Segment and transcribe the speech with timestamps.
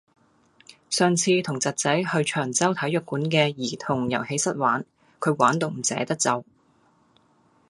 [0.89, 4.83] 上次同侄仔去長洲體育館嘅兒童遊戲室玩，
[5.19, 6.43] 佢玩到唔捨得走。